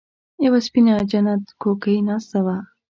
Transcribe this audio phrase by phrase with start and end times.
[0.43, 2.57] يوه سپينه جنت کوکۍ ناسته وه.